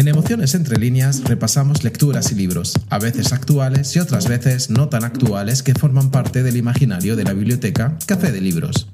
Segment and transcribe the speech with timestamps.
[0.00, 4.88] En Emociones entre líneas repasamos lecturas y libros, a veces actuales y otras veces no
[4.88, 8.88] tan actuales que forman parte del imaginario de la biblioteca Café de Libros.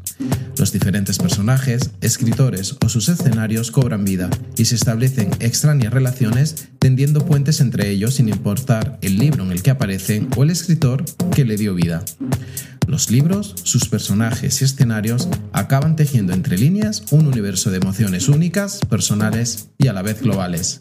[0.59, 7.25] Los diferentes personajes, escritores o sus escenarios cobran vida y se establecen extrañas relaciones tendiendo
[7.25, 11.05] puentes entre ellos sin importar el libro en el que aparecen o el escritor
[11.35, 12.03] que le dio vida.
[12.87, 18.81] Los libros, sus personajes y escenarios acaban tejiendo entre líneas un universo de emociones únicas,
[18.89, 20.79] personales y a la vez globales.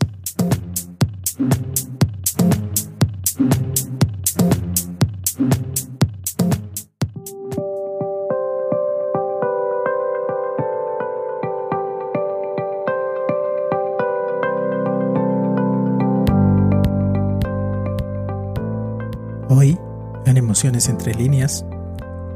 [20.55, 21.65] Emociones entre líneas,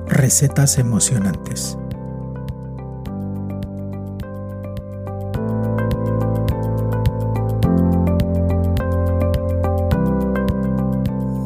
[0.05, 1.77] recetas emocionantes.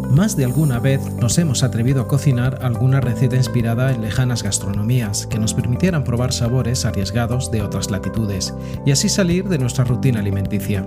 [0.10, 5.28] Más de alguna vez nos hemos atrevido a cocinar alguna receta inspirada en lejanas gastronomías
[5.28, 8.52] que nos permitieran probar sabores arriesgados de otras latitudes
[8.84, 10.84] y así salir de nuestra rutina alimenticia.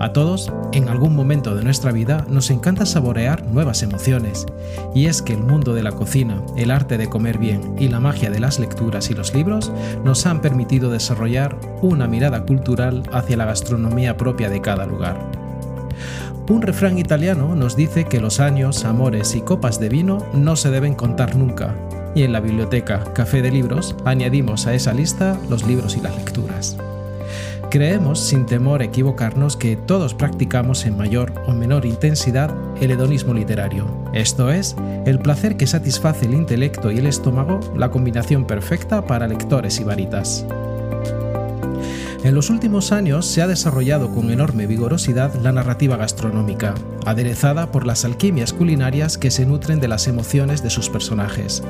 [0.00, 4.46] A todos, en algún momento de nuestra vida, nos encanta saborear nuevas emociones,
[4.94, 8.00] y es que el mundo de la cocina, el arte de comer bien y la
[8.00, 9.72] magia de las lecturas y los libros
[10.04, 15.16] nos han permitido desarrollar una mirada cultural hacia la gastronomía propia de cada lugar.
[16.48, 20.70] Un refrán italiano nos dice que los años, amores y copas de vino no se
[20.70, 21.74] deben contar nunca,
[22.14, 26.14] y en la biblioteca Café de Libros añadimos a esa lista los libros y las
[26.16, 26.76] lecturas.
[27.74, 33.34] Creemos, sin temor a equivocarnos, que todos practicamos en mayor o menor intensidad el hedonismo
[33.34, 39.04] literario, esto es, el placer que satisface el intelecto y el estómago, la combinación perfecta
[39.04, 40.46] para lectores y varitas.
[42.24, 46.72] En los últimos años se ha desarrollado con enorme vigorosidad la narrativa gastronómica,
[47.04, 51.62] aderezada por las alquimias culinarias que se nutren de las emociones de sus personajes,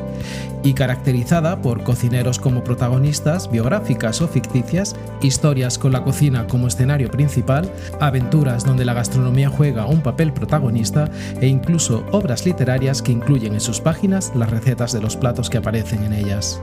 [0.63, 7.11] y caracterizada por cocineros como protagonistas, biográficas o ficticias, historias con la cocina como escenario
[7.11, 7.69] principal,
[8.01, 11.11] aventuras donde la gastronomía juega un papel protagonista
[11.41, 15.59] e incluso obras literarias que incluyen en sus páginas las recetas de los platos que
[15.59, 16.61] aparecen en ellas.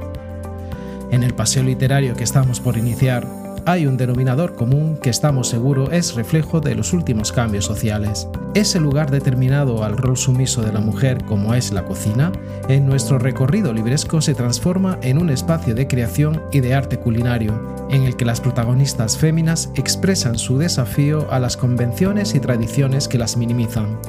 [1.12, 5.90] En el paseo literario que estamos por iniciar, hay un denominador común que estamos seguros
[5.92, 8.28] es reflejo de los últimos cambios sociales.
[8.54, 12.32] Ese lugar determinado al rol sumiso de la mujer como es la cocina,
[12.68, 17.88] en nuestro recorrido libresco se transforma en un espacio de creación y de arte culinario,
[17.90, 23.18] en el que las protagonistas féminas expresan su desafío a las convenciones y tradiciones que
[23.18, 24.00] las minimizan.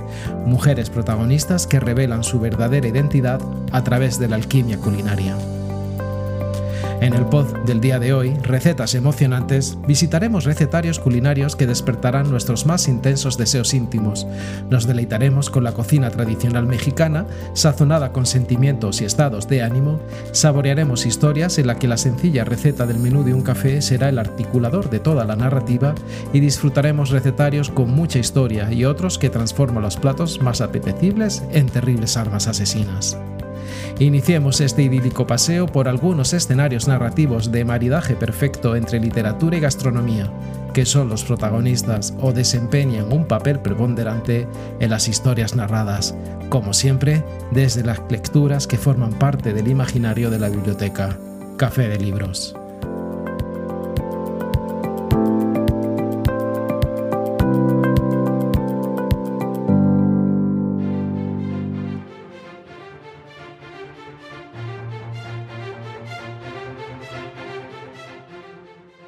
[0.46, 3.40] Mujeres protagonistas que revelan su verdadera identidad
[3.70, 5.36] a través de la alquimia culinaria.
[7.00, 12.64] En el pod del día de hoy, Recetas Emocionantes, visitaremos recetarios culinarios que despertarán nuestros
[12.64, 14.26] más intensos deseos íntimos.
[14.70, 20.00] Nos deleitaremos con la cocina tradicional mexicana, sazonada con sentimientos y estados de ánimo,
[20.32, 24.18] saborearemos historias en la que la sencilla receta del menú de un café será el
[24.18, 25.94] articulador de toda la narrativa
[26.32, 31.66] y disfrutaremos recetarios con mucha historia y otros que transforman los platos más apetecibles en
[31.66, 33.18] terribles armas asesinas.
[33.98, 40.30] Iniciemos este idílico paseo por algunos escenarios narrativos de maridaje perfecto entre literatura y gastronomía,
[40.72, 44.48] que son los protagonistas o desempeñan un papel preponderante
[44.80, 46.14] en las historias narradas,
[46.48, 51.18] como siempre desde las lecturas que forman parte del imaginario de la biblioteca.
[51.56, 52.56] Café de Libros.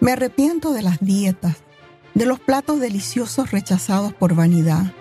[0.04, 1.56] Me arrepiento de las dietas,
[2.12, 4.92] de los platos deliciosos rechazados por vanidad,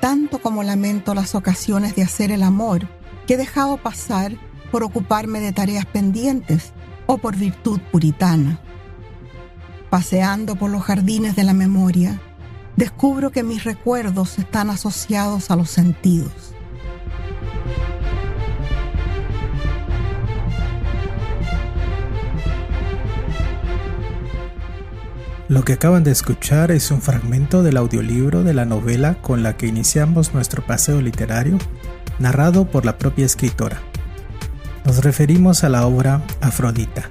[0.00, 2.88] tanto como lamento las ocasiones de hacer el amor
[3.26, 4.32] que he dejado pasar
[4.72, 6.72] por ocuparme de tareas pendientes
[7.04, 8.58] o por virtud puritana.
[9.90, 12.18] Paseando por los jardines de la memoria,
[12.74, 16.47] descubro que mis recuerdos están asociados a los sentidos
[25.48, 29.56] Lo que acaban de escuchar es un fragmento del audiolibro de la novela con la
[29.56, 31.56] que iniciamos nuestro paseo literario,
[32.18, 33.80] narrado por la propia escritora.
[34.84, 37.08] Nos referimos a la obra Afrodita,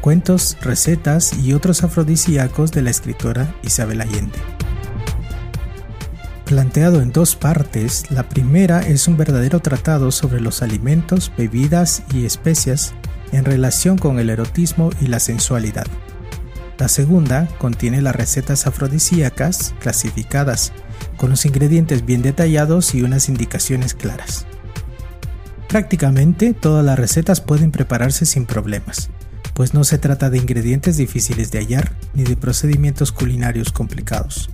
[0.00, 4.38] cuentos, recetas y otros afrodisíacos de la escritora Isabel Allende.
[6.46, 12.24] Planteado en dos partes, la primera es un verdadero tratado sobre los alimentos, bebidas y
[12.24, 12.94] especias
[13.30, 15.86] en relación con el erotismo y la sensualidad
[16.80, 20.72] La segunda contiene las recetas afrodisíacas clasificadas,
[21.18, 24.46] con los ingredientes bien detallados y unas indicaciones claras.
[25.68, 29.10] Prácticamente todas las recetas pueden prepararse sin problemas,
[29.52, 34.48] pues no se trata de ingredientes difíciles de hallar ni de procedimientos culinarios complicados.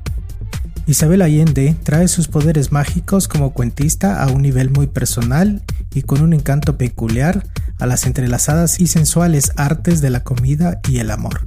[0.88, 5.62] Isabel Allende trae sus poderes mágicos como cuentista a un nivel muy personal
[5.94, 7.44] y con un encanto peculiar
[7.78, 11.46] a las entrelazadas y sensuales artes de la comida y el amor.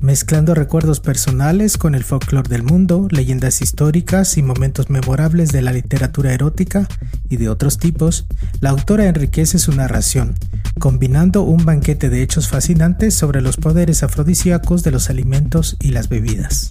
[0.00, 5.72] Mezclando recuerdos personales con el folclore del mundo, leyendas históricas y momentos memorables de la
[5.72, 6.86] literatura erótica
[7.28, 8.26] y de otros tipos,
[8.60, 10.34] la autora enriquece su narración,
[10.78, 16.08] combinando un banquete de hechos fascinantes sobre los poderes afrodisíacos de los alimentos y las
[16.08, 16.70] bebidas.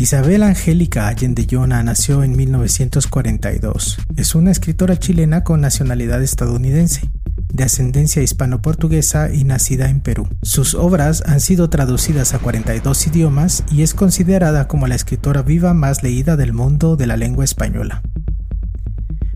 [0.00, 3.98] Isabel Angélica Allende Llona nació en 1942.
[4.16, 7.10] Es una escritora chilena con nacionalidad estadounidense,
[7.52, 10.26] de ascendencia hispano-portuguesa y nacida en Perú.
[10.40, 15.74] Sus obras han sido traducidas a 42 idiomas y es considerada como la escritora viva
[15.74, 18.00] más leída del mundo de la lengua española.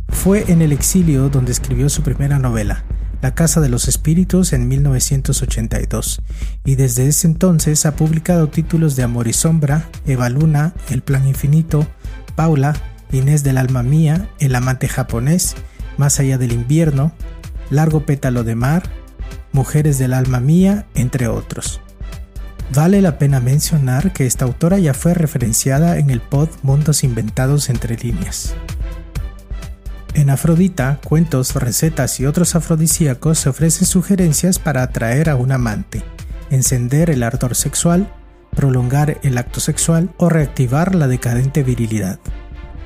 [0.08, 2.86] Fue en el exilio donde escribió su primera novela,
[3.24, 6.20] la Casa de los Espíritus en 1982
[6.62, 11.26] y desde ese entonces ha publicado títulos de Amor y Sombra, Eva Luna, El Plan
[11.26, 11.86] Infinito,
[12.36, 12.76] Paula,
[13.12, 15.54] Inés del Alma Mía, El Amante Japonés,
[15.96, 17.12] Más Allá del Invierno,
[17.70, 18.82] Largo Pétalo de Mar,
[19.52, 21.80] Mujeres del Alma Mía, entre otros.
[22.74, 27.70] Vale la pena mencionar que esta autora ya fue referenciada en el pod Mundos Inventados
[27.70, 28.54] entre líneas.
[30.14, 36.04] En Afrodita, cuentos, recetas y otros afrodisíacos se ofrecen sugerencias para atraer a un amante,
[36.50, 38.12] encender el ardor sexual,
[38.54, 42.20] prolongar el acto sexual o reactivar la decadente virilidad.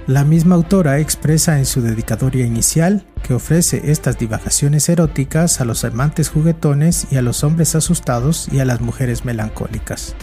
[0.07, 5.85] La misma autora expresa en su dedicatoria inicial que ofrece estas divagaciones eróticas a los
[5.85, 10.15] amantes juguetones y a los hombres asustados y a las mujeres melancólicas.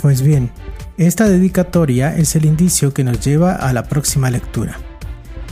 [0.00, 0.50] Pues bien,
[0.96, 4.78] esta dedicatoria es el indicio que nos lleva a la próxima lectura.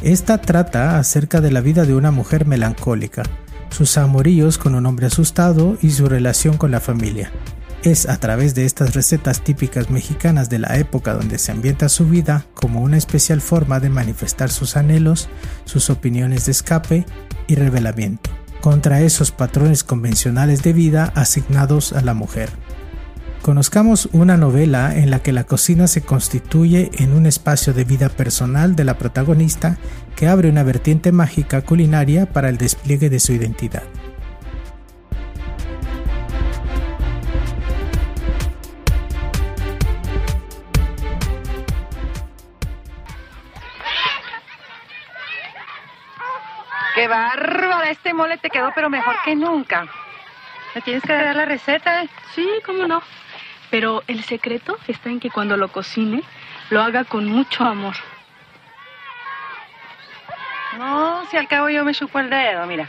[0.03, 3.25] Esta trata acerca de la vida de una mujer melancólica,
[3.71, 7.33] sus amoríos con un hombre asustado y su relación con la familia.
[7.83, 12.07] Es a través de estas recetas típicas mexicanas de la época donde se ambienta su
[12.07, 15.29] vida como una especial forma de manifestar sus anhelos,
[15.65, 17.05] sus opiniones de escape
[17.49, 18.31] y revelamiento,
[18.61, 22.51] contra esos patrones convencionales de vida asignados a la mujer.
[23.43, 28.09] Conozcamos una novela en la que la cocina se constituye en un espacio de vida
[28.09, 29.79] personal de la protagonista
[30.17, 33.85] que abre una vertiente mágica culinaria para el despliegue de su identidad.
[46.95, 47.91] ¡Qué bárbara!
[47.91, 49.87] Este mole te quedó pero mejor que nunca.
[50.75, 52.03] ¿Me tienes que dar la receta?
[52.03, 52.09] Eh?
[52.35, 53.01] Sí, cómo no.
[53.71, 56.23] Pero el secreto está en que cuando lo cocine,
[56.71, 57.95] lo haga con mucho amor.
[60.79, 62.89] No, si al cabo yo me chupo el dedo, mira.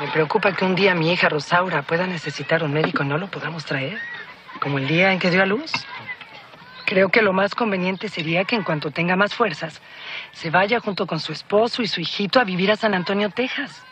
[0.00, 3.28] Me preocupa que un día mi hija Rosaura pueda necesitar un médico y no lo
[3.28, 3.98] podamos traer,
[4.60, 5.72] como el día en que dio a luz.
[6.84, 9.80] Creo que lo más conveniente sería que en cuanto tenga más fuerzas,
[10.32, 13.82] se vaya junto con su esposo y su hijito a vivir a San Antonio, Texas.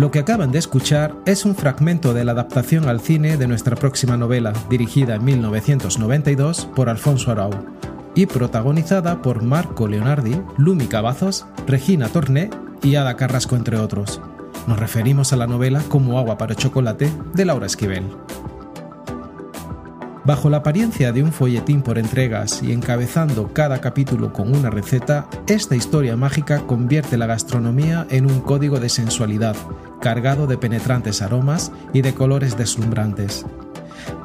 [0.00, 3.76] Lo que acaban de escuchar es un fragmento de la adaptación al cine de nuestra
[3.76, 7.50] próxima novela, dirigida en 1992 por Alfonso Arau
[8.14, 12.48] y protagonizada por Marco Leonardi, Lumi Cavazos, Regina Torné
[12.82, 14.22] y Ada Carrasco, entre otros.
[14.66, 18.04] Nos referimos a la novela Como agua para chocolate de Laura Esquivel.
[20.30, 25.28] Bajo la apariencia de un folletín por entregas y encabezando cada capítulo con una receta,
[25.48, 29.56] esta historia mágica convierte la gastronomía en un código de sensualidad,
[30.00, 33.44] cargado de penetrantes aromas y de colores deslumbrantes.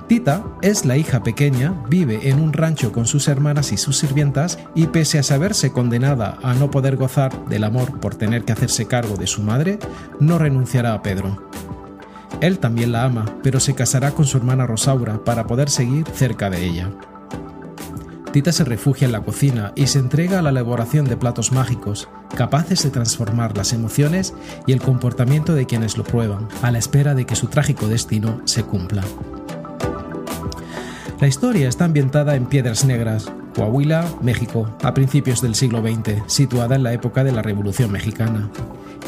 [0.07, 4.59] Tita es la hija pequeña, vive en un rancho con sus hermanas y sus sirvientas
[4.75, 8.85] y pese a saberse condenada a no poder gozar del amor por tener que hacerse
[8.85, 9.79] cargo de su madre,
[10.19, 11.49] no renunciará a Pedro.
[12.41, 16.49] Él también la ama, pero se casará con su hermana Rosaura para poder seguir cerca
[16.49, 16.91] de ella.
[18.31, 22.09] Tita se refugia en la cocina y se entrega a la elaboración de platos mágicos,
[22.35, 24.33] capaces de transformar las emociones
[24.67, 28.41] y el comportamiento de quienes lo prueban, a la espera de que su trágico destino
[28.43, 29.03] se cumpla.
[31.21, 36.75] La historia está ambientada en Piedras Negras, Coahuila, México, a principios del siglo XX, situada
[36.75, 38.49] en la época de la Revolución Mexicana.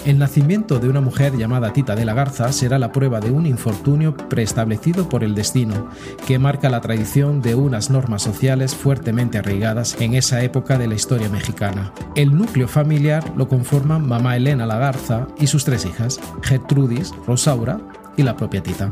[0.06, 3.46] El nacimiento de una mujer llamada Tita de la Garza será la prueba de un
[3.46, 5.90] infortunio preestablecido por el destino,
[6.26, 10.96] que marca la tradición de unas normas sociales fuertemente arraigadas en esa época de la
[10.96, 11.92] historia mexicana.
[12.16, 17.82] El núcleo familiar lo conforman mamá Elena la Garza y sus tres hijas, Gertrudis, Rosaura
[18.16, 18.92] y la propia Tita.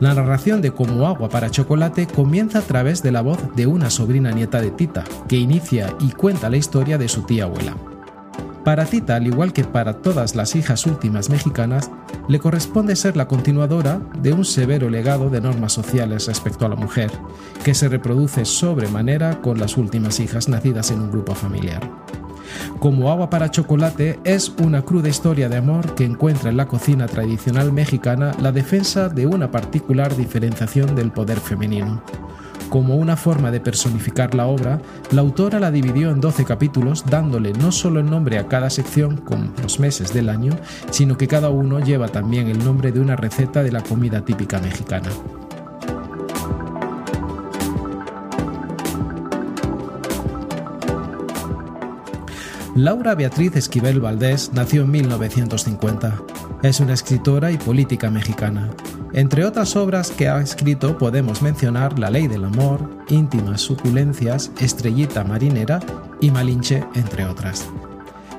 [0.00, 3.90] La narración de Como agua para chocolate comienza a través de la voz de una
[3.90, 7.76] sobrina nieta de Tita, que inicia y cuenta la historia de su tía abuela.
[8.64, 11.90] Para Tita, al igual que para todas las hijas últimas mexicanas,
[12.28, 16.76] le corresponde ser la continuadora de un severo legado de normas sociales respecto a la
[16.76, 17.10] mujer,
[17.64, 21.80] que se reproduce sobremanera con las últimas hijas nacidas en un grupo familiar.
[22.78, 27.06] Como agua para chocolate es una cruda historia de amor que encuentra en la cocina
[27.06, 32.02] tradicional mexicana la defensa de una particular diferenciación del poder femenino.
[32.70, 34.80] Como una forma de personificar la obra,
[35.10, 39.16] la autora la dividió en 12 capítulos, dándole no solo el nombre a cada sección
[39.16, 40.52] con los meses del año,
[40.90, 44.60] sino que cada uno lleva también el nombre de una receta de la comida típica
[44.60, 45.08] mexicana.
[52.76, 56.22] Laura Beatriz Esquivel Valdés nació en 1950.
[56.62, 58.70] Es una escritora y política mexicana.
[59.12, 65.24] Entre otras obras que ha escrito podemos mencionar La ley del amor, Íntimas suculencias, Estrellita
[65.24, 65.80] marinera
[66.20, 67.68] y Malinche, entre otras.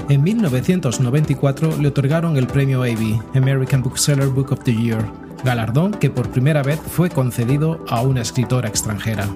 [0.08, 5.06] En 1994 le otorgaron el premio AB, American Bookseller Book of the Year,
[5.44, 9.28] galardón que por primera vez fue concedido a una escritora extranjera.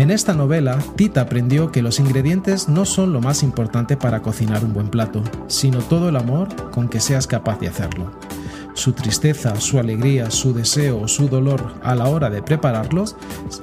[0.00, 4.64] En esta novela, Tita aprendió que los ingredientes no son lo más importante para cocinar
[4.64, 8.10] un buen plato, sino todo el amor con que seas capaz de hacerlo.
[8.72, 13.14] Su tristeza, su alegría, su deseo o su dolor a la hora de prepararlos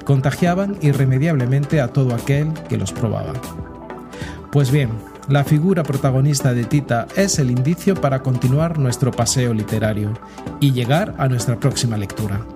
[0.04, 3.32] contagiaban irremediablemente a todo aquel que los probaba.
[4.52, 4.90] Pues bien,
[5.26, 10.12] la figura protagonista de Tita es el indicio para continuar nuestro paseo literario
[10.60, 12.46] y llegar a nuestra próxima lectura.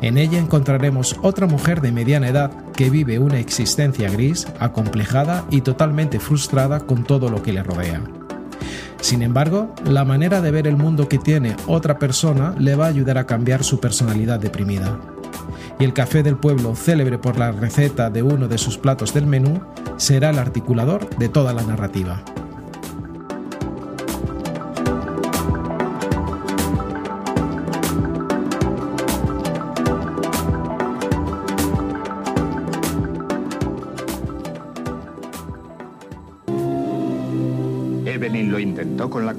[0.00, 5.62] En ella encontraremos otra mujer de mediana edad que vive una existencia gris, acomplejada y
[5.62, 8.02] totalmente frustrada con todo lo que le rodea.
[9.00, 12.88] Sin embargo, la manera de ver el mundo que tiene otra persona le va a
[12.88, 14.98] ayudar a cambiar su personalidad deprimida.
[15.78, 19.26] Y el café del pueblo, célebre por la receta de uno de sus platos del
[19.26, 19.60] menú,
[19.96, 22.22] será el articulador de toda la narrativa.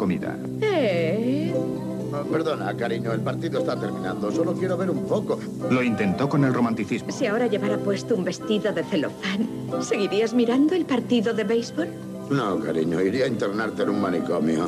[0.09, 0.35] Comida.
[0.61, 1.53] ¿Eh?
[2.31, 4.31] Perdona, cariño, el partido está terminando.
[4.31, 5.39] Solo quiero ver un poco.
[5.69, 7.11] Lo intentó con el romanticismo.
[7.11, 9.47] Si ahora llevara puesto un vestido de celofán,
[9.81, 11.87] ¿seguirías mirando el partido de béisbol?
[12.31, 14.67] No, cariño, iría a internarte en un manicomio.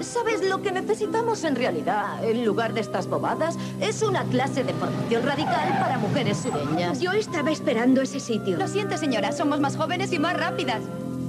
[0.00, 2.22] ¿Sabes lo que necesitamos en realidad?
[2.22, 7.00] En lugar de estas bobadas, es una clase de formación radical para mujeres sureñas.
[7.00, 8.56] Yo estaba esperando ese sitio.
[8.56, 10.82] Lo siento, señora, somos más jóvenes y más rápidas.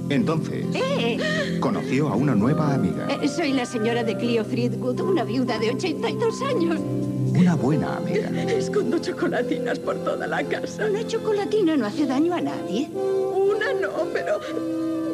[0.08, 1.58] Entonces, ¡Eh!
[1.60, 3.08] conoció a una nueva amiga.
[3.22, 6.80] Eh, soy la señora de Clio Threadgood, una viuda de 82 años.
[7.38, 8.28] Una buena amiga.
[8.50, 10.86] Escondo chocolatinas por toda la casa.
[10.88, 12.88] Una chocolatina no hace daño a nadie.
[12.94, 14.38] Una no, pero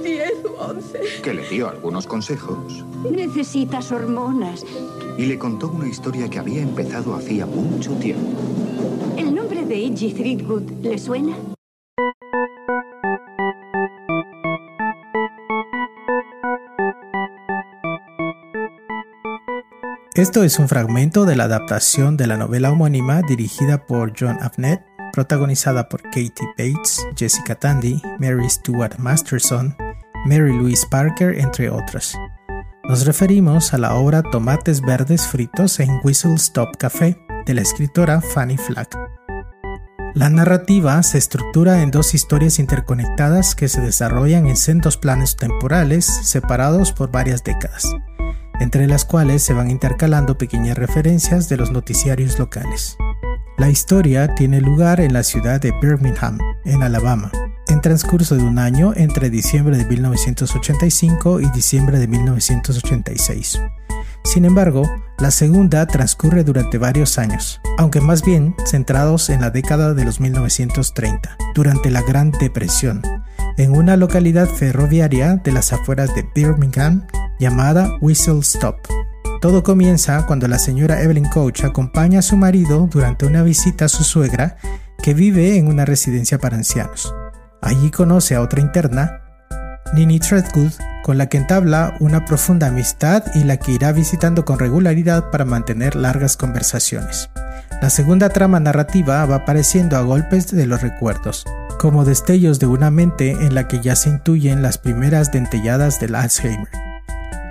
[0.04, 1.00] 10 u 11.
[1.22, 4.64] Que le dio algunos consejos Necesitas hormonas.
[5.18, 8.28] y le contó una historia que había empezado hacía mucho tiempo.
[9.16, 11.34] ¿El nombre de Iggy Threadgood le suena?
[20.14, 24.84] Esto es un fragmento de la adaptación de la novela homónima dirigida por John Avnet,
[25.14, 29.74] protagonizada por Katie Bates, Jessica Tandy, Mary Stuart Masterson,
[30.26, 32.14] Mary Louise Parker, entre otros.
[32.84, 37.16] Nos referimos a la obra Tomates Verdes Fritos en Whistle Stop Café,
[37.46, 38.94] de la escritora Fanny Flack.
[40.14, 46.04] La narrativa se estructura en dos historias interconectadas que se desarrollan en sendos planos temporales
[46.04, 47.90] separados por varias décadas,
[48.60, 52.96] entre las cuales se van intercalando pequeñas referencias de los noticiarios locales.
[53.58, 57.30] La historia tiene lugar en la ciudad de Birmingham, en Alabama,
[57.68, 63.60] en transcurso de un año entre diciembre de 1985 y diciembre de 1986.
[64.24, 69.94] Sin embargo, la segunda transcurre durante varios años, aunque más bien centrados en la década
[69.94, 73.02] de los 1930, durante la Gran Depresión,
[73.56, 77.06] en una localidad ferroviaria de las afueras de Birmingham
[77.38, 78.76] llamada Whistle Stop.
[79.40, 83.88] Todo comienza cuando la señora Evelyn Coach acompaña a su marido durante una visita a
[83.88, 84.56] su suegra
[85.02, 87.12] que vive en una residencia para ancianos.
[87.60, 89.20] Allí conoce a otra interna,
[89.94, 94.58] Nini Threadgood, con la que entabla una profunda amistad y la que irá visitando con
[94.58, 97.28] regularidad para mantener largas conversaciones.
[97.82, 101.44] La segunda trama narrativa va apareciendo a golpes de los recuerdos,
[101.82, 106.14] como destellos de una mente en la que ya se intuyen las primeras dentelladas del
[106.14, 106.68] Alzheimer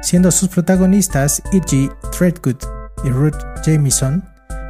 [0.02, 1.92] siendo sus protagonistas E.G.
[2.12, 2.58] Threadgood
[3.04, 4.24] y Ruth Jamieson,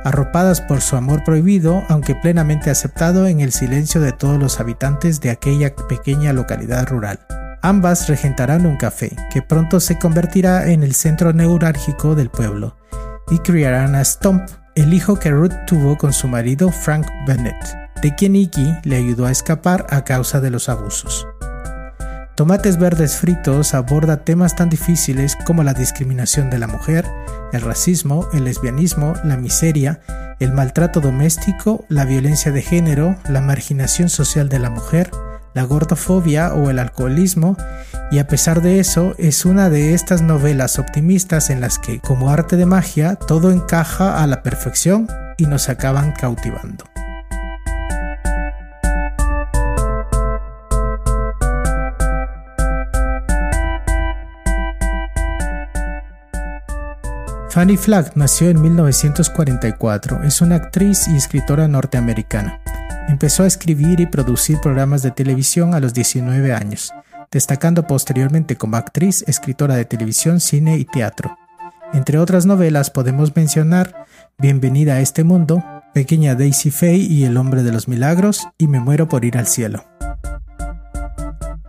[0.04, 5.22] arropadas por su amor prohibido, aunque plenamente aceptado en el silencio de todos los habitantes
[5.22, 7.20] de aquella pequeña localidad rural.
[7.62, 12.76] Ambas regentarán un café, que pronto se convertirá en el centro neurálgico del pueblo,
[13.30, 18.16] y criarán a Stomp, el hijo que Ruth tuvo con su marido Frank Bennett, de
[18.16, 21.28] quien Iggy le ayudó a escapar a causa de los abusos.
[22.36, 27.06] Tomates Verdes Fritos aborda temas tan difíciles como la discriminación de la mujer,
[27.52, 30.00] el racismo, el lesbianismo, la miseria,
[30.40, 35.12] el maltrato doméstico, la violencia de género, la marginación social de la mujer,
[35.54, 37.58] la gordofobia o el alcoholismo,
[38.12, 42.30] y a pesar de eso es una de estas novelas optimistas en las que, como
[42.30, 46.86] arte de magia, todo encaja a la perfección y nos acaban cautivando.
[57.52, 60.24] Fanny Flagg nació en 1944.
[60.24, 62.62] Es una actriz y escritora norteamericana.
[63.10, 66.94] Empezó a escribir y producir programas de televisión a los 19 años,
[67.30, 71.38] destacando posteriormente como actriz, escritora de televisión, cine y teatro.
[71.92, 74.06] Entre otras novelas podemos mencionar
[74.38, 75.62] Bienvenida a este mundo,
[75.94, 79.48] Pequeña Daisy Faye y El hombre de los milagros y Me muero por ir al
[79.48, 79.91] cielo.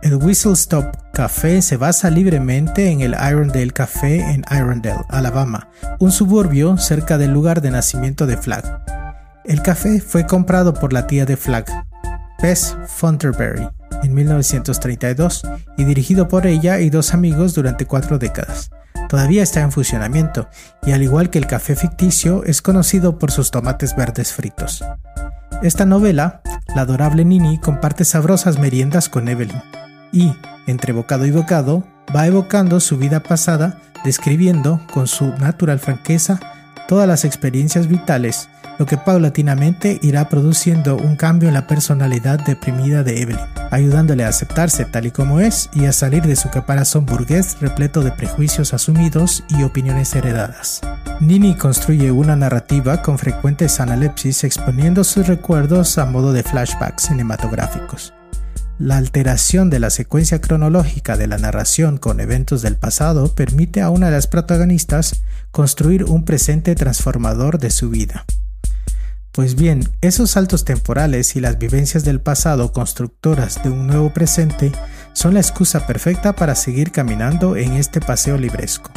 [0.03, 6.11] El Whistle Stop Café se basa libremente en el Irondale Café en Irondale, Alabama, un
[6.11, 8.65] suburbio cerca del lugar de nacimiento de Flagg.
[9.45, 11.67] El café fue comprado por la tía de Flagg,
[12.41, 13.69] Bess Fonterberry,
[14.03, 15.43] en 1932
[15.77, 18.71] y dirigido por ella y dos amigos durante cuatro décadas.
[19.07, 20.49] Todavía está en funcionamiento
[20.85, 24.83] y al igual que el café ficticio es conocido por sus tomates verdes fritos.
[25.61, 26.41] Esta novela,
[26.75, 29.61] la adorable Nini comparte sabrosas meriendas con Evelyn,
[30.13, 30.33] y,
[30.67, 31.83] entre bocado y bocado,
[32.15, 36.39] va evocando su vida pasada, describiendo con su natural franqueza
[36.87, 38.49] todas las experiencias vitales,
[38.79, 43.39] lo que paulatinamente irá produciendo un cambio en la personalidad deprimida de Evelyn,
[43.71, 48.01] ayudándole a aceptarse tal y como es y a salir de su caparazón burgués repleto
[48.01, 50.81] de prejuicios asumidos y opiniones heredadas.
[51.19, 58.13] Nini construye una narrativa con frecuentes analepsis exponiendo sus recuerdos a modo de flashbacks cinematográficos.
[58.79, 63.91] La alteración de la secuencia cronológica de la narración con eventos del pasado permite a
[63.91, 68.25] una de las protagonistas construir un presente transformador de su vida.
[69.31, 74.71] Pues bien, esos saltos temporales y las vivencias del pasado constructoras de un nuevo presente
[75.13, 78.91] son la excusa perfecta para seguir caminando en este paseo libresco.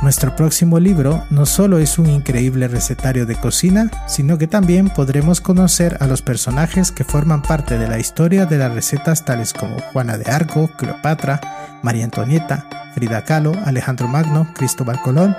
[0.00, 5.40] Nuestro próximo libro no solo es un increíble recetario de cocina, sino que también podremos
[5.40, 9.80] conocer a los personajes que forman parte de la historia de las recetas tales como
[9.80, 11.40] Juana de Arco, Cleopatra,
[11.82, 15.36] María Antonieta, Frida Kahlo, Alejandro Magno, Cristóbal Colón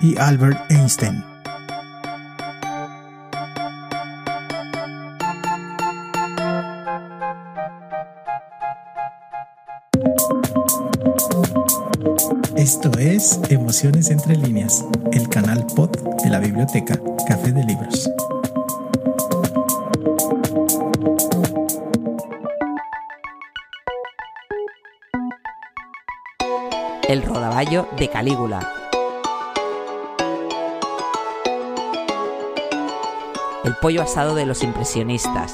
[0.00, 1.37] y Albert Einstein.
[12.88, 15.90] Esto es Emociones entre líneas, el canal pod
[16.22, 18.08] de la biblioteca Café de Libros.
[27.06, 28.72] El rodaballo de Calígula.
[33.64, 35.52] El pollo asado de los impresionistas.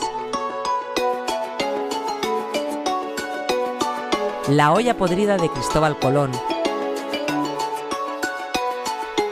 [4.48, 6.30] La olla podrida de Cristóbal Colón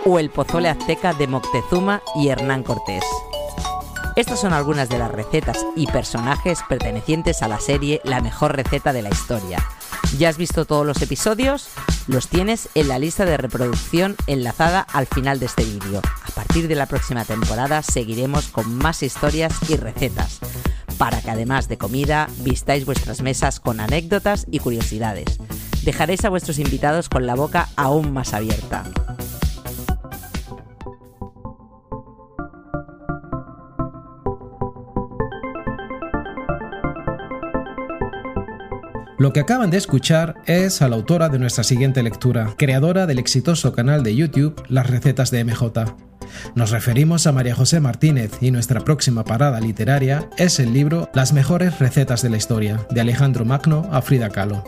[0.04, 3.04] o el pozole azteca de Moctezuma y Hernán Cortés.
[4.14, 8.92] Estas son algunas de las recetas y personajes pertenecientes a la serie La mejor receta
[8.92, 9.58] de la historia.
[10.18, 11.68] ¿Ya has visto todos los episodios?
[12.06, 16.02] Los tienes en la lista de reproducción enlazada al final de este vídeo.
[16.28, 20.40] A partir de la próxima temporada seguiremos con más historias y recetas,
[20.98, 25.38] para que además de comida vistáis vuestras mesas con anécdotas y curiosidades.
[25.84, 28.84] Dejaréis a vuestros invitados con la boca aún más abierta.
[39.22, 43.20] Lo que acaban de escuchar es a la autora de nuestra siguiente lectura, creadora del
[43.20, 45.94] exitoso canal de YouTube Las Recetas de MJ.
[46.56, 51.32] Nos referimos a María José Martínez y nuestra próxima parada literaria es el libro Las
[51.32, 54.64] mejores recetas de la historia, de Alejandro Magno a Frida Kahlo.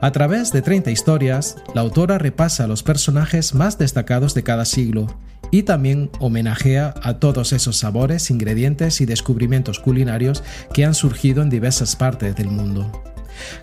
[0.00, 5.18] A través de 30 historias, la autora repasa los personajes más destacados de cada siglo
[5.50, 11.50] y también homenajea a todos esos sabores, ingredientes y descubrimientos culinarios que han surgido en
[11.50, 13.13] diversas partes del mundo.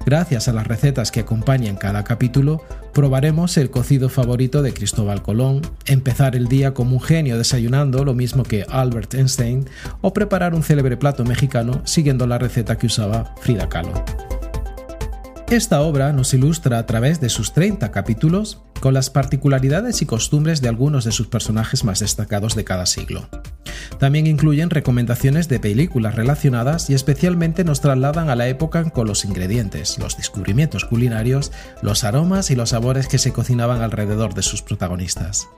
[0.06, 5.62] Gracias a las recetas que acompañan cada capítulo, probaremos el cocido favorito de Cristóbal Colón,
[5.86, 9.70] empezar el día como un genio desayunando lo mismo que Albert Einstein
[10.02, 13.94] o preparar un célebre plato mexicano siguiendo la receta que usaba Frida Kahlo.
[15.52, 20.62] Esta obra nos ilustra a través de sus 30 capítulos con las particularidades y costumbres
[20.62, 23.28] de algunos de sus personajes más destacados de cada siglo.
[24.00, 29.26] También incluyen recomendaciones de películas relacionadas y especialmente nos trasladan a la época con los
[29.26, 34.62] ingredientes, los descubrimientos culinarios, los aromas y los sabores que se cocinaban alrededor de sus
[34.62, 35.50] protagonistas.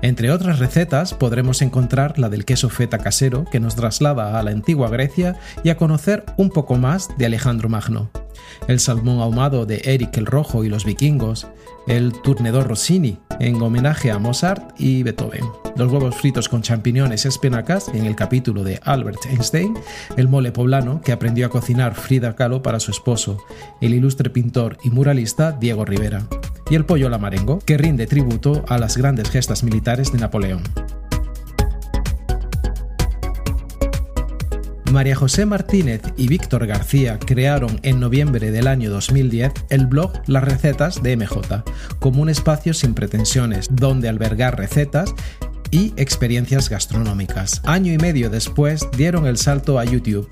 [0.00, 4.52] Entre otras recetas podremos encontrar la del queso feta casero que nos traslada a la
[4.52, 8.10] antigua Grecia y a conocer un poco más de Alejandro Magno,
[8.68, 11.46] el salmón ahumado de Eric el Rojo y los vikingos,
[11.86, 15.44] el turnedor Rossini en homenaje a Mozart y Beethoven,
[15.76, 19.74] los huevos fritos con champiñones espinacas en el capítulo de Albert Einstein,
[20.16, 23.38] el mole poblano que aprendió a cocinar Frida Kahlo para su esposo,
[23.80, 26.22] el ilustre pintor y muralista Diego Rivera,
[26.70, 30.62] y el pollo lamarengo que rinde tributo a las grandes gestas militares de Napoleón.
[34.92, 40.44] María José Martínez y Víctor García crearon en noviembre del año 2010 el blog Las
[40.44, 41.64] Recetas de MJ,
[41.98, 45.14] como un espacio sin pretensiones, donde albergar recetas
[45.70, 47.62] y experiencias gastronómicas.
[47.64, 50.28] Año y medio después dieron el salto a YouTube.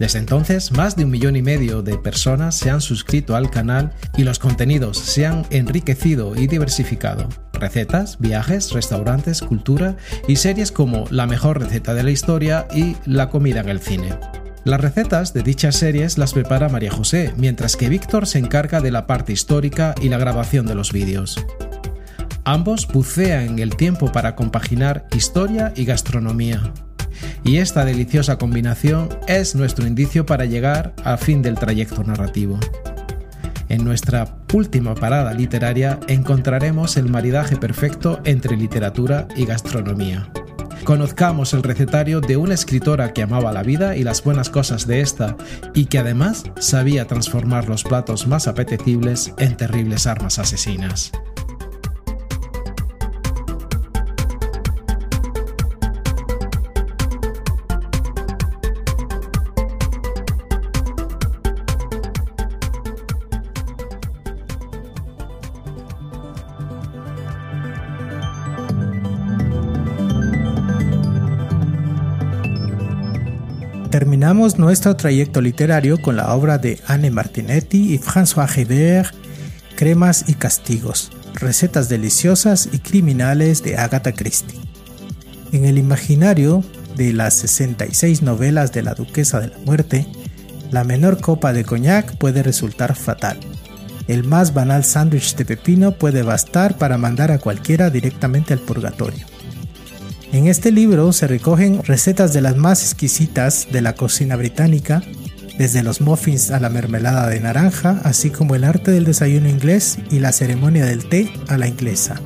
[0.00, 3.92] Desde entonces, más de un millón y medio de personas se han suscrito al canal
[4.16, 7.28] y los contenidos se han enriquecido y diversificado
[7.62, 9.96] recetas, viajes, restaurantes, cultura
[10.28, 14.18] y series como La mejor receta de la historia y La comida en el cine.
[14.64, 18.90] Las recetas de dichas series las prepara María José, mientras que Víctor se encarga de
[18.90, 21.44] la parte histórica y la grabación de los vídeos.
[22.44, 26.72] Ambos bucean el tiempo para compaginar historia y gastronomía.
[27.44, 32.58] Y esta deliciosa combinación es nuestro indicio para llegar al fin del trayecto narrativo.
[33.68, 40.28] En nuestra última parada literaria encontraremos el maridaje perfecto entre literatura y gastronomía.
[40.84, 45.00] Conozcamos el recetario de una escritora que amaba la vida y las buenas cosas de
[45.00, 45.36] esta
[45.74, 51.12] y que además sabía transformar los platos más apetecibles en terribles armas asesinas.
[74.12, 79.14] Terminamos nuestro trayecto literario con la obra de Anne Martinetti y François Hebert,
[79.74, 84.60] Cremas y Castigos, recetas deliciosas y criminales de Agatha Christie.
[85.52, 86.62] En el imaginario
[86.94, 90.06] de las 66 novelas de la Duquesa de la Muerte,
[90.70, 93.40] la menor copa de coñac puede resultar fatal.
[94.08, 99.31] El más banal sándwich de pepino puede bastar para mandar a cualquiera directamente al purgatorio.
[100.32, 105.02] En este libro se recogen recetas de las más exquisitas de la cocina británica,
[105.58, 109.98] desde los muffins a la mermelada de naranja, así como el arte del desayuno inglés
[110.10, 112.18] y la ceremonia del té a la inglesa.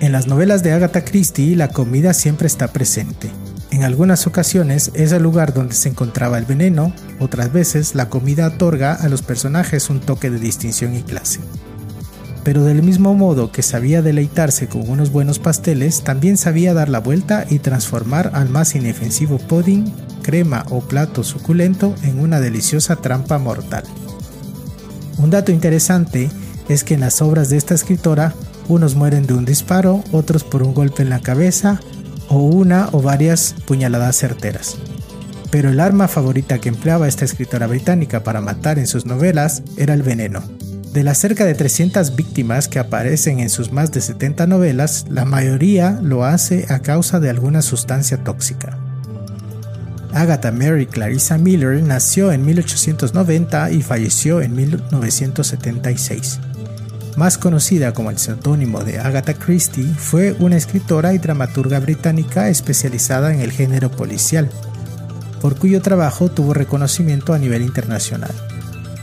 [0.00, 3.30] En las novelas de Agatha Christie la comida siempre está presente.
[3.70, 8.48] En algunas ocasiones es el lugar donde se encontraba el veneno, otras veces la comida
[8.48, 11.40] otorga a los personajes un toque de distinción y clase
[12.44, 16.98] pero del mismo modo que sabía deleitarse con unos buenos pasteles, también sabía dar la
[16.98, 23.38] vuelta y transformar al más inofensivo pudding, crema o plato suculento en una deliciosa trampa
[23.38, 23.84] mortal.
[25.18, 26.30] Un dato interesante
[26.68, 28.34] es que en las obras de esta escritora,
[28.68, 31.80] unos mueren de un disparo, otros por un golpe en la cabeza
[32.28, 34.78] o una o varias puñaladas certeras.
[35.50, 39.94] Pero el arma favorita que empleaba esta escritora británica para matar en sus novelas era
[39.94, 40.42] el veneno.
[40.92, 45.24] De las cerca de 300 víctimas que aparecen en sus más de 70 novelas, la
[45.24, 48.76] mayoría lo hace a causa de alguna sustancia tóxica.
[50.12, 56.40] Agatha Mary Clarissa Miller nació en 1890 y falleció en 1976.
[57.16, 63.32] Más conocida como el seudónimo de Agatha Christie, fue una escritora y dramaturga británica especializada
[63.32, 64.50] en el género policial,
[65.40, 68.51] por cuyo trabajo tuvo reconocimiento a nivel internacional.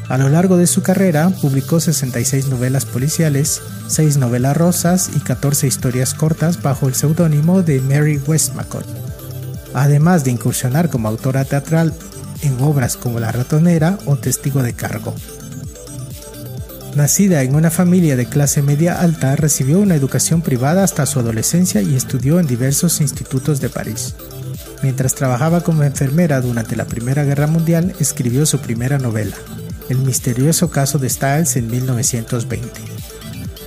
[0.09, 5.67] A lo largo de su carrera publicó 66 novelas policiales, 6 novelas rosas y 14
[5.67, 8.87] historias cortas bajo el seudónimo de Mary Westmacott.
[9.75, 11.93] Además de incursionar como autora teatral
[12.41, 15.13] en obras como La ratonera o Testigo de cargo.
[16.95, 21.83] Nacida en una familia de clase media alta, recibió una educación privada hasta su adolescencia
[21.83, 24.15] y estudió en diversos institutos de París.
[24.81, 29.35] Mientras trabajaba como enfermera durante la Primera Guerra Mundial, escribió su primera novela,
[29.89, 32.81] el misterioso caso de Styles en 1920,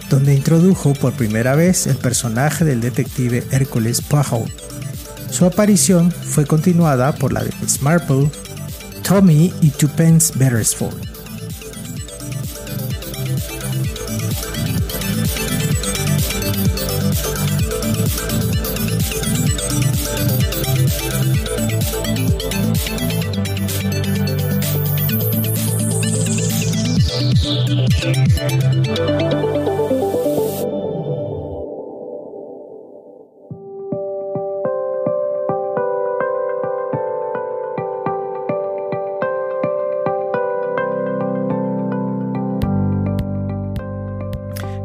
[0.08, 4.50] donde introdujo por primera vez el personaje del detective Hércules Poirot.
[5.30, 8.30] Su aparición fue continuada por la de Miss Marple,
[9.02, 11.11] Tommy y Twopence Beresford.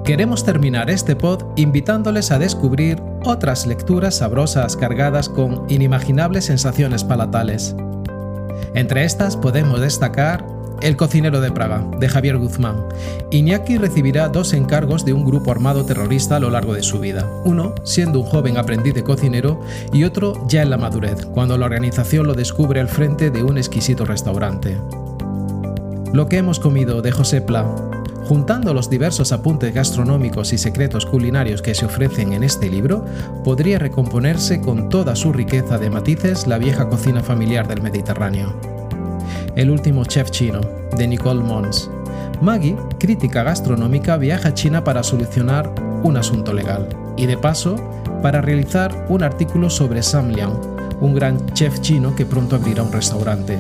[0.08, 7.76] Queremos terminar este pod invitándoles a descubrir otras lecturas sabrosas cargadas con inimaginables sensaciones palatales.
[8.74, 10.48] Entre estas podemos destacar
[10.82, 12.86] El cocinero de Praga, de Javier Guzmán.
[13.32, 17.30] Iñaki recibirá dos encargos de un grupo armado terrorista a lo largo de su vida.
[17.44, 19.60] Uno siendo un joven aprendiz de cocinero
[19.92, 23.58] y otro ya en la madurez, cuando la organización lo descubre al frente de un
[23.58, 24.78] exquisito restaurante.
[26.14, 27.66] Lo que hemos comido de José Pla,
[28.28, 33.06] Juntando los diversos apuntes gastronómicos y secretos culinarios que se ofrecen en este libro,
[33.46, 38.54] podría recomponerse con toda su riqueza de matices la vieja cocina familiar del Mediterráneo.
[39.56, 40.60] El último chef chino,
[40.98, 41.90] de Nicole Mons.
[42.42, 47.78] Maggie, crítica gastronómica, viaja a China para solucionar un asunto legal y de paso
[48.22, 50.60] para realizar un artículo sobre Sam Liang,
[51.00, 53.58] un gran chef chino que pronto abrirá un restaurante.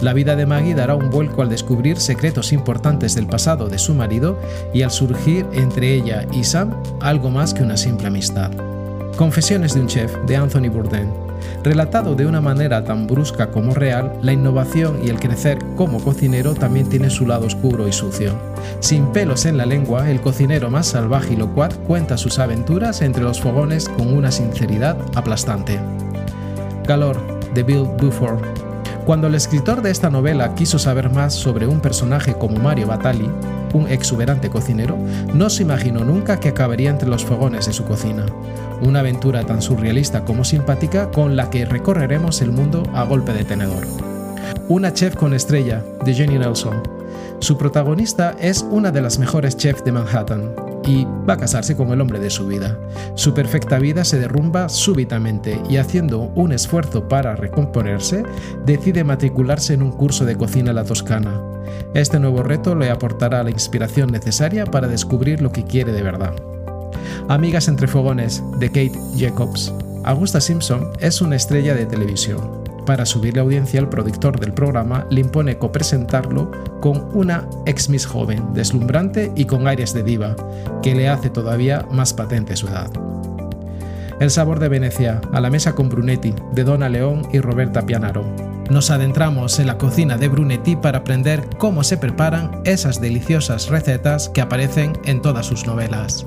[0.00, 3.94] La vida de Maggie dará un vuelco al descubrir secretos importantes del pasado de su
[3.94, 4.38] marido
[4.72, 8.50] y al surgir entre ella y Sam algo más que una simple amistad.
[9.16, 11.10] Confesiones de un chef de Anthony Bourdain.
[11.62, 16.54] Relatado de una manera tan brusca como real, la innovación y el crecer como cocinero
[16.54, 18.32] también tiene su lado oscuro y sucio.
[18.80, 23.22] Sin pelos en la lengua, el cocinero más salvaje y locuaz cuenta sus aventuras entre
[23.22, 25.78] los fogones con una sinceridad aplastante.
[26.86, 27.16] Calor,
[27.54, 28.40] de Bill Buford,
[29.04, 33.28] cuando el escritor de esta novela quiso saber más sobre un personaje como Mario Batali,
[33.74, 34.96] un exuberante cocinero,
[35.34, 38.26] no se imaginó nunca que acabaría entre los fogones de su cocina.
[38.80, 43.44] Una aventura tan surrealista como simpática con la que recorreremos el mundo a golpe de
[43.44, 43.86] tenedor.
[44.68, 46.82] Una chef con estrella, de Jenny Nelson.
[47.40, 51.90] Su protagonista es una de las mejores chefs de Manhattan, y va a casarse con
[51.90, 52.78] el hombre de su vida.
[53.14, 58.24] Su perfecta vida se derrumba súbitamente y haciendo un esfuerzo para recomponerse,
[58.64, 61.40] decide matricularse en un curso de cocina a la toscana.
[61.94, 66.34] Este nuevo reto le aportará la inspiración necesaria para descubrir lo que quiere de verdad.
[67.28, 69.72] Amigas entre fogones de Kate Jacobs.
[70.04, 75.06] Augusta Simpson es una estrella de televisión para subir la audiencia, el productor del programa
[75.10, 80.36] le impone copresentarlo con una ex Miss joven, deslumbrante y con aires de diva,
[80.82, 82.90] que le hace todavía más patente su edad.
[84.20, 88.24] El sabor de Venecia, a la mesa con Brunetti, de Donna León y Roberta Pianaro.
[88.70, 94.28] Nos adentramos en la cocina de Brunetti para aprender cómo se preparan esas deliciosas recetas
[94.28, 96.26] que aparecen en todas sus novelas.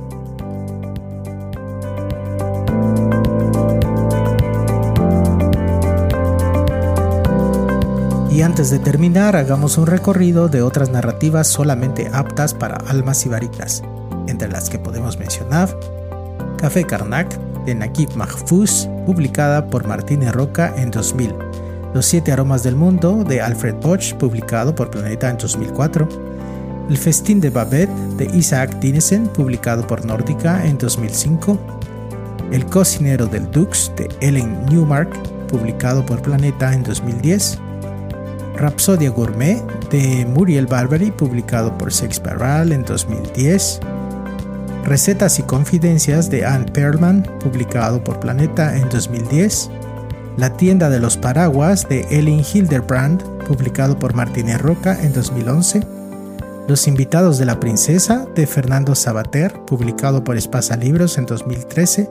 [8.56, 13.84] Antes de terminar, hagamos un recorrido de otras narrativas solamente aptas para almas ibaritas,
[14.28, 15.78] entre las que podemos mencionar
[16.58, 21.36] Café Karnak de Nakib Mahfouz, publicada por Martínez Roca en 2000,
[21.94, 26.08] Los siete aromas del mundo de Alfred Bosch, publicado por Planeta en 2004,
[26.90, 31.60] El festín de Babette de Isaac Dinesen, publicado por Nórdica en 2005,
[32.54, 35.10] El cocinero del Dux de Ellen Newmark,
[35.50, 37.60] publicado por Planeta en 2010,
[38.58, 43.80] Rapsodia Gourmet de Muriel Barbary, publicado por Sex Barral en 2010.
[44.86, 49.70] Recetas y Confidencias de Anne Perlman, publicado por Planeta en 2010.
[50.38, 55.82] La tienda de los paraguas de Ellen Hildebrand, publicado por Martínez Roca en 2011.
[56.68, 62.08] Los invitados de la princesa de Fernando Sabater, publicado por Espasa Libros en 2013.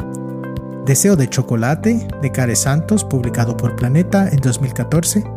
[0.87, 5.34] Deseo de chocolate de Care Santos, publicado por Planeta en 2014.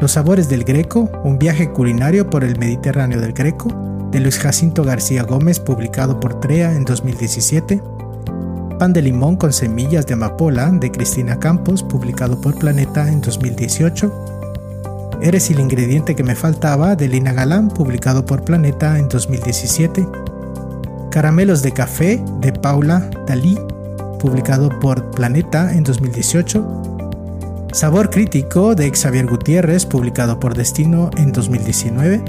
[0.00, 3.68] Los sabores del Greco, un viaje culinario por el Mediterráneo del Greco,
[4.10, 7.80] de Luis Jacinto García Gómez, publicado por TREA en 2017.
[8.78, 14.34] Pan de limón con semillas de amapola, de Cristina Campos, publicado por Planeta en 2018.
[15.22, 20.06] Eres el ingrediente que me faltaba, de Lina Galán, publicado por Planeta en 2017.
[21.10, 23.58] Caramelos de café, de Paula Dalí,
[24.18, 26.83] publicado por Planeta en 2018.
[27.74, 32.24] Sabor Crítico de Xavier Gutiérrez, publicado por Destino en 2019.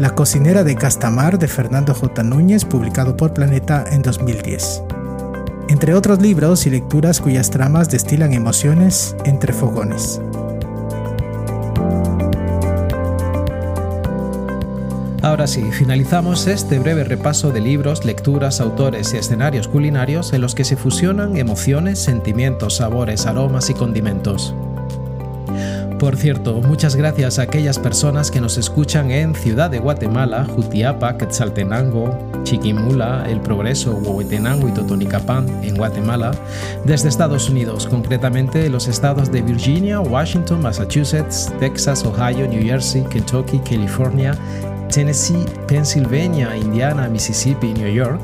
[0.00, 2.24] La cocinera de Castamar de Fernando J.
[2.24, 4.82] Núñez, publicado por Planeta en 2010.
[5.68, 10.20] Entre otros libros y lecturas cuyas tramas destilan emociones entre fogones.
[15.26, 20.54] Ahora sí, finalizamos este breve repaso de libros, lecturas, autores y escenarios culinarios en los
[20.54, 24.54] que se fusionan emociones, sentimientos, sabores, aromas y condimentos.
[25.98, 31.18] Por cierto, muchas gracias a aquellas personas que nos escuchan en Ciudad de Guatemala, Jutiapa,
[31.18, 36.30] Quetzaltenango, Chiquimula, El Progreso, Huehuetenango y Totonicapán en Guatemala,
[36.84, 43.58] desde Estados Unidos, concretamente los estados de Virginia, Washington, Massachusetts, Texas, Ohio, New Jersey, Kentucky,
[43.58, 44.38] California,
[44.88, 48.20] Tennessee, Pennsylvania, Indiana, Mississippi New York,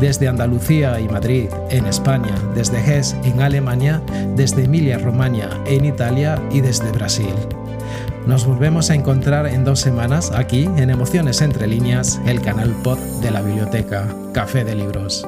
[0.00, 4.02] desde Andalucía y Madrid en España, desde Hesse en Alemania,
[4.36, 7.34] desde Emilia-Romagna en Italia y desde Brasil.
[8.26, 12.98] Nos volvemos a encontrar en dos semanas aquí en Emociones entre líneas, el canal pod
[13.20, 15.26] de la biblioteca Café de Libros.